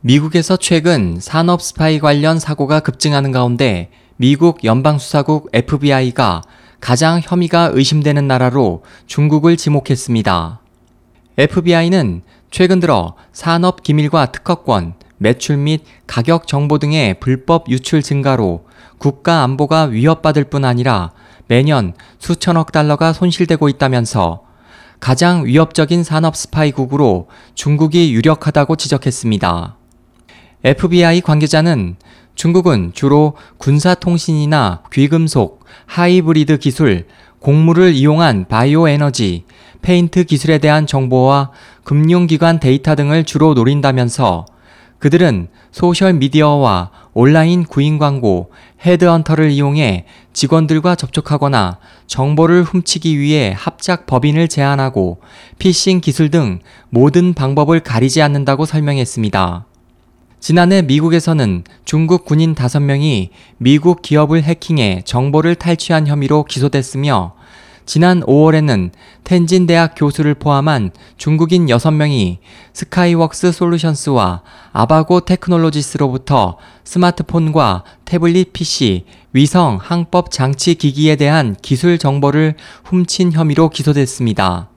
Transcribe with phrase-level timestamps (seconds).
[0.00, 6.42] 미국에서 최근 산업 스파이 관련 사고가 급증하는 가운데 미국 연방수사국 FBI가
[6.80, 10.60] 가장 혐의가 의심되는 나라로 중국을 지목했습니다.
[11.36, 12.22] FBI는
[12.52, 18.66] 최근 들어 산업 기밀과 특허권, 매출 및 가격 정보 등의 불법 유출 증가로
[18.98, 21.10] 국가 안보가 위협받을 뿐 아니라
[21.48, 24.44] 매년 수천억 달러가 손실되고 있다면서
[25.00, 29.77] 가장 위협적인 산업 스파이국으로 중국이 유력하다고 지적했습니다.
[30.64, 31.96] FBI 관계자는
[32.34, 37.06] 중국은 주로 군사통신이나 귀금속, 하이브리드 기술,
[37.40, 39.44] 곡물을 이용한 바이오 에너지,
[39.82, 41.52] 페인트 기술에 대한 정보와
[41.84, 44.46] 금융기관 데이터 등을 주로 노린다면서
[44.98, 48.50] 그들은 소셜미디어와 온라인 구인 광고,
[48.84, 55.20] 헤드헌터를 이용해 직원들과 접촉하거나 정보를 훔치기 위해 합작 법인을 제안하고
[55.58, 56.58] 피싱 기술 등
[56.90, 59.67] 모든 방법을 가리지 않는다고 설명했습니다.
[60.40, 67.34] 지난해 미국에서는 중국 군인 5명이 미국 기업을 해킹해 정보를 탈취한 혐의로 기소됐으며
[67.86, 68.90] 지난 5월에는
[69.24, 72.36] 텐진 대학 교수를 포함한 중국인 6명이
[72.72, 83.32] 스카이웍스 솔루션스와 아바고 테크놀로지스로부터 스마트폰과 태블릿 PC, 위성 항법 장치 기기에 대한 기술 정보를 훔친
[83.32, 84.68] 혐의로 기소됐습니다.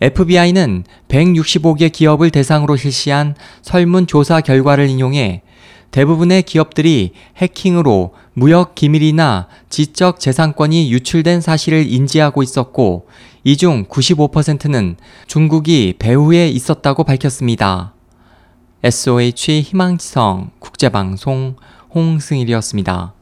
[0.00, 5.42] FBI는 165개 기업을 대상으로 실시한 설문조사 결과를 인용해
[5.90, 13.06] 대부분의 기업들이 해킹으로 무역 기밀이나 지적 재산권이 유출된 사실을 인지하고 있었고,
[13.44, 17.94] 이 중 95%는 중국이 배후에 있었다고 밝혔습니다.
[18.82, 21.56] SOH 희망지성 국제방송
[21.94, 23.15] 홍승일이었습니다.